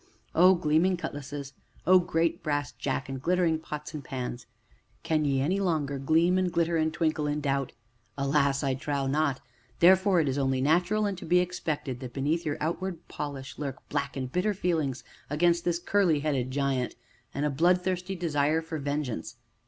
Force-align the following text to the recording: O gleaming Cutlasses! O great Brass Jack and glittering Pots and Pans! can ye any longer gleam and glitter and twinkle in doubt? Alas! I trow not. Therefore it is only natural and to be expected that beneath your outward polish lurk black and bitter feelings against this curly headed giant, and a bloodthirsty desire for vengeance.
O 0.33 0.55
gleaming 0.55 0.97
Cutlasses! 0.97 1.53
O 1.85 1.99
great 1.99 2.41
Brass 2.41 2.71
Jack 2.71 3.07
and 3.07 3.21
glittering 3.21 3.59
Pots 3.59 3.93
and 3.93 4.03
Pans! 4.03 4.47
can 5.03 5.25
ye 5.25 5.41
any 5.41 5.59
longer 5.59 5.99
gleam 5.99 6.39
and 6.39 6.51
glitter 6.51 6.75
and 6.75 6.91
twinkle 6.91 7.27
in 7.27 7.39
doubt? 7.39 7.73
Alas! 8.17 8.63
I 8.63 8.73
trow 8.73 9.05
not. 9.05 9.41
Therefore 9.77 10.19
it 10.19 10.27
is 10.27 10.39
only 10.39 10.59
natural 10.59 11.05
and 11.05 11.15
to 11.19 11.25
be 11.27 11.37
expected 11.37 11.99
that 11.99 12.13
beneath 12.13 12.47
your 12.47 12.57
outward 12.59 13.07
polish 13.09 13.59
lurk 13.59 13.87
black 13.89 14.17
and 14.17 14.31
bitter 14.31 14.55
feelings 14.55 15.03
against 15.29 15.65
this 15.65 15.77
curly 15.77 16.21
headed 16.21 16.49
giant, 16.49 16.95
and 17.31 17.45
a 17.45 17.51
bloodthirsty 17.51 18.15
desire 18.15 18.63
for 18.63 18.79
vengeance. 18.79 19.35